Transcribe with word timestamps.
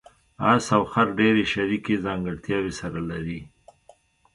اس 0.51 0.65
او 0.75 0.83
خر 0.91 1.07
ډېرې 1.19 1.43
شریکې 1.53 1.95
ځانګړتیاوې 2.05 2.73
سره 2.81 2.99
لري. 3.09 3.39